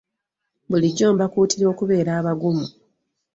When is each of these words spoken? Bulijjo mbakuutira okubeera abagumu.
Bulijjo 0.69 1.07
mbakuutira 1.13 1.65
okubeera 1.73 2.11
abagumu. 2.19 2.65